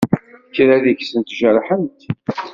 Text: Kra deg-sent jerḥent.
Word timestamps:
Kra 0.55 0.75
deg-sent 0.85 1.35
jerḥent. 1.39 1.99